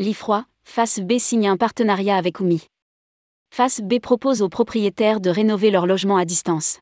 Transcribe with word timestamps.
L'IFROI, 0.00 0.46
Face 0.64 0.98
B 1.00 1.18
signe 1.18 1.46
un 1.46 1.58
partenariat 1.58 2.16
avec 2.16 2.40
Oumi. 2.40 2.64
Face 3.54 3.82
B 3.82 4.00
propose 4.00 4.40
aux 4.40 4.48
propriétaires 4.48 5.20
de 5.20 5.28
rénover 5.28 5.70
leur 5.70 5.86
logement 5.86 6.16
à 6.16 6.24
distance. 6.24 6.80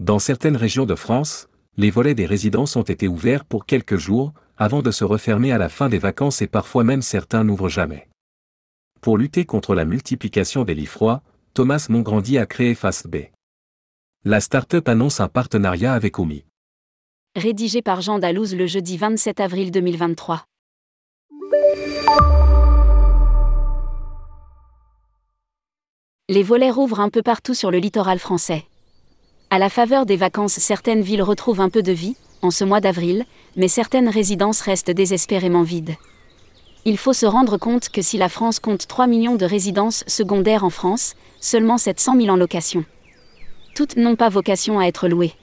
Dans 0.00 0.18
certaines 0.18 0.58
régions 0.58 0.84
de 0.84 0.94
France, 0.94 1.48
les 1.78 1.90
volets 1.90 2.14
des 2.14 2.26
résidences 2.26 2.76
ont 2.76 2.82
été 2.82 3.08
ouverts 3.08 3.46
pour 3.46 3.64
quelques 3.64 3.96
jours, 3.96 4.34
avant 4.58 4.82
de 4.82 4.90
se 4.90 5.02
refermer 5.02 5.50
à 5.50 5.56
la 5.56 5.70
fin 5.70 5.88
des 5.88 5.96
vacances 5.96 6.42
et 6.42 6.46
parfois 6.46 6.84
même 6.84 7.00
certains 7.00 7.42
n'ouvrent 7.42 7.70
jamais. 7.70 8.06
Pour 9.00 9.16
lutter 9.16 9.46
contre 9.46 9.74
la 9.74 9.86
multiplication 9.86 10.64
des 10.64 10.74
lits 10.74 10.84
froids, 10.84 11.22
Thomas 11.54 11.86
Mongrandi 11.88 12.36
a 12.36 12.44
créé 12.44 12.74
Face 12.74 13.06
B. 13.06 13.16
La 14.26 14.40
start-up 14.42 14.86
annonce 14.90 15.20
un 15.20 15.28
partenariat 15.28 15.94
avec 15.94 16.18
Oumi. 16.18 16.44
Rédigé 17.34 17.80
par 17.80 18.02
Jean 18.02 18.18
Dalouse 18.18 18.54
le 18.54 18.66
jeudi 18.66 18.98
27 18.98 19.40
avril 19.40 19.70
2023. 19.70 20.44
Les 26.28 26.42
volets 26.42 26.70
rouvrent 26.70 27.00
un 27.00 27.08
peu 27.08 27.22
partout 27.22 27.54
sur 27.54 27.70
le 27.70 27.78
littoral 27.78 28.18
français. 28.18 28.64
À 29.50 29.60
la 29.60 29.68
faveur 29.68 30.06
des 30.06 30.16
vacances, 30.16 30.54
certaines 30.54 31.02
villes 31.02 31.22
retrouvent 31.22 31.60
un 31.60 31.68
peu 31.68 31.82
de 31.82 31.92
vie, 31.92 32.16
en 32.42 32.50
ce 32.50 32.64
mois 32.64 32.80
d'avril, 32.80 33.24
mais 33.54 33.68
certaines 33.68 34.08
résidences 34.08 34.60
restent 34.60 34.90
désespérément 34.90 35.62
vides. 35.62 35.94
Il 36.84 36.98
faut 36.98 37.12
se 37.12 37.26
rendre 37.26 37.58
compte 37.58 37.88
que 37.90 38.02
si 38.02 38.18
la 38.18 38.28
France 38.28 38.58
compte 38.58 38.86
3 38.86 39.06
millions 39.06 39.36
de 39.36 39.44
résidences 39.44 40.04
secondaires 40.08 40.64
en 40.64 40.70
France, 40.70 41.14
seulement 41.40 41.78
700 41.78 42.16
000 42.16 42.28
en 42.28 42.36
location. 42.36 42.84
Toutes 43.74 43.96
n'ont 43.96 44.16
pas 44.16 44.28
vocation 44.28 44.78
à 44.78 44.86
être 44.86 45.08
louées. 45.08 45.34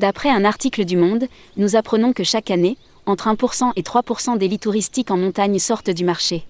D'après 0.00 0.30
un 0.30 0.46
article 0.46 0.86
du 0.86 0.96
Monde, 0.96 1.26
nous 1.58 1.76
apprenons 1.76 2.14
que 2.14 2.24
chaque 2.24 2.50
année, 2.50 2.78
entre 3.04 3.28
1% 3.28 3.72
et 3.76 3.82
3% 3.82 4.38
des 4.38 4.48
lits 4.48 4.58
touristiques 4.58 5.10
en 5.10 5.18
montagne 5.18 5.58
sortent 5.58 5.90
du 5.90 6.06
marché. 6.06 6.46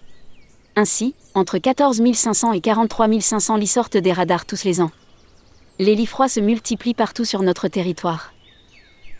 Ainsi, 0.76 1.16
entre 1.34 1.58
14 1.58 2.00
500 2.14 2.52
et 2.52 2.60
43 2.60 3.08
500 3.20 3.56
lits 3.56 3.66
sortent 3.66 3.96
des 3.96 4.12
radars 4.12 4.46
tous 4.46 4.62
les 4.62 4.80
ans. 4.80 4.92
Les 5.80 5.96
lits 5.96 6.06
froids 6.06 6.28
se 6.28 6.38
multiplient 6.38 6.94
partout 6.94 7.24
sur 7.24 7.42
notre 7.42 7.66
territoire. 7.66 8.32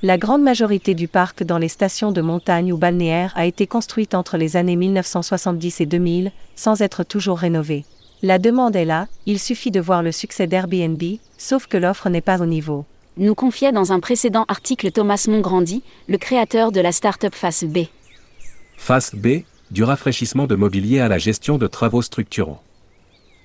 La 0.01 0.17
grande 0.17 0.43
majorité 0.43 0.95
du 0.95 1.09
parc 1.09 1.43
dans 1.43 1.59
les 1.59 1.67
stations 1.67 2.13
de 2.13 2.21
montagne 2.21 2.73
ou 2.73 2.77
balnéaires 2.77 3.33
a 3.35 3.47
été 3.47 3.67
construite 3.67 4.15
entre 4.15 4.37
les 4.37 4.57
années 4.57 4.77
1970 4.77 5.81
et 5.81 5.87
2000, 5.87 6.31
sans 6.55 6.83
être 6.83 7.03
toujours 7.03 7.39
rénovée. 7.39 7.85
La 8.23 8.39
demande 8.39 8.77
est 8.77 8.85
là, 8.85 9.09
il 9.27 9.41
suffit 9.41 9.73
de 9.73 9.81
voir 9.81 10.05
le 10.05 10.13
succès 10.13 10.47
d'Airbnb, 10.47 11.03
sauf 11.37 11.67
que 11.67 11.77
l'offre 11.77 12.09
n'est 12.09 12.21
pas 12.21 12.41
au 12.41 12.47
niveau. 12.47 12.85
Nous 13.21 13.35
confiait 13.35 13.71
dans 13.71 13.93
un 13.93 14.01
précédent 14.01 14.47
article 14.49 14.93
Thomas 14.93 15.27
Mongrandi, 15.29 15.83
le 16.09 16.17
créateur 16.17 16.73
de 16.73 16.81
la 16.81 16.91
start-up 16.91 17.35
Face 17.35 17.65
B. 17.65 17.81
Face 18.79 19.15
B, 19.15 19.43
du 19.71 19.85
rafraîchissement 19.85 20.47
de 20.47 20.55
mobilier 20.55 21.01
à 21.01 21.09
la 21.09 21.19
gestion 21.19 21.59
de 21.59 21.67
travaux 21.67 22.01
structurants. 22.01 22.63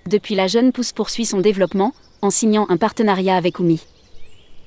Depuis 0.09 0.33
la 0.33 0.47
jeune 0.47 0.71
pousse 0.71 0.93
poursuit 0.93 1.25
son 1.25 1.41
développement, 1.41 1.93
en 2.21 2.29
signant 2.29 2.67
un 2.69 2.77
partenariat 2.77 3.35
avec 3.35 3.59
Oumi. 3.59 3.85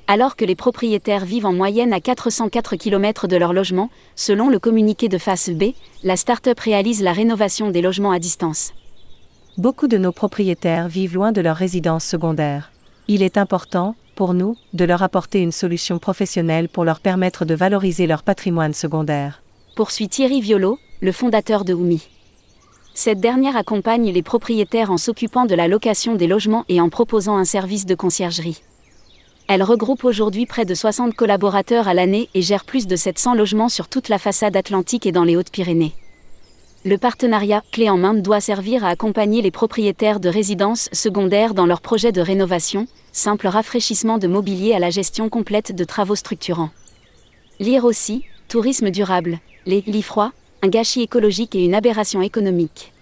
Alors 0.08 0.36
que 0.36 0.44
les 0.44 0.54
propriétaires 0.54 1.24
vivent 1.24 1.46
en 1.46 1.54
moyenne 1.54 1.94
à 1.94 2.00
404 2.00 2.76
km 2.76 3.28
de 3.28 3.36
leur 3.36 3.54
logement, 3.54 3.88
selon 4.14 4.50
le 4.50 4.58
communiqué 4.58 5.08
de 5.08 5.16
Face 5.16 5.48
B, 5.48 5.72
la 6.04 6.18
start-up 6.18 6.60
réalise 6.60 7.02
la 7.02 7.14
rénovation 7.14 7.70
des 7.70 7.80
logements 7.80 8.12
à 8.12 8.18
distance. 8.18 8.74
Beaucoup 9.56 9.88
de 9.88 9.96
nos 9.96 10.12
propriétaires 10.12 10.88
vivent 10.88 11.14
loin 11.14 11.32
de 11.32 11.40
leur 11.40 11.56
résidence 11.56 12.04
secondaire. 12.04 12.72
Il 13.10 13.22
est 13.22 13.38
important, 13.38 13.96
pour 14.18 14.34
nous, 14.34 14.56
de 14.72 14.84
leur 14.84 15.04
apporter 15.04 15.40
une 15.40 15.52
solution 15.52 16.00
professionnelle 16.00 16.68
pour 16.68 16.84
leur 16.84 16.98
permettre 16.98 17.44
de 17.44 17.54
valoriser 17.54 18.08
leur 18.08 18.24
patrimoine 18.24 18.74
secondaire. 18.74 19.44
Poursuit 19.76 20.08
Thierry 20.08 20.40
Violo, 20.40 20.80
le 21.00 21.12
fondateur 21.12 21.64
de 21.64 21.72
Oumi. 21.72 22.08
Cette 22.94 23.20
dernière 23.20 23.56
accompagne 23.56 24.10
les 24.10 24.22
propriétaires 24.24 24.90
en 24.90 24.96
s'occupant 24.96 25.46
de 25.46 25.54
la 25.54 25.68
location 25.68 26.16
des 26.16 26.26
logements 26.26 26.64
et 26.68 26.80
en 26.80 26.88
proposant 26.88 27.36
un 27.36 27.44
service 27.44 27.86
de 27.86 27.94
conciergerie. 27.94 28.60
Elle 29.46 29.62
regroupe 29.62 30.02
aujourd'hui 30.02 30.46
près 30.46 30.64
de 30.64 30.74
60 30.74 31.14
collaborateurs 31.14 31.86
à 31.86 31.94
l'année 31.94 32.28
et 32.34 32.42
gère 32.42 32.64
plus 32.64 32.88
de 32.88 32.96
700 32.96 33.34
logements 33.34 33.68
sur 33.68 33.86
toute 33.86 34.08
la 34.08 34.18
façade 34.18 34.56
atlantique 34.56 35.06
et 35.06 35.12
dans 35.12 35.22
les 35.22 35.36
Hautes-Pyrénées. 35.36 35.94
Le 36.84 36.96
partenariat 36.96 37.64
clé 37.72 37.90
en 37.90 37.96
main 37.96 38.14
doit 38.14 38.40
servir 38.40 38.84
à 38.84 38.90
accompagner 38.90 39.42
les 39.42 39.50
propriétaires 39.50 40.20
de 40.20 40.28
résidences 40.28 40.88
secondaires 40.92 41.52
dans 41.52 41.66
leurs 41.66 41.80
projets 41.80 42.12
de 42.12 42.20
rénovation, 42.20 42.86
simple 43.10 43.48
rafraîchissement 43.48 44.16
de 44.16 44.28
mobilier 44.28 44.74
à 44.74 44.78
la 44.78 44.90
gestion 44.90 45.28
complète 45.28 45.74
de 45.74 45.82
travaux 45.82 46.14
structurants. 46.14 46.70
Lire 47.58 47.84
aussi, 47.84 48.24
tourisme 48.46 48.90
durable, 48.90 49.40
les 49.66 49.82
lits 49.88 50.02
froids, 50.02 50.32
un 50.62 50.68
gâchis 50.68 51.02
écologique 51.02 51.56
et 51.56 51.64
une 51.64 51.74
aberration 51.74 52.22
économique. 52.22 52.92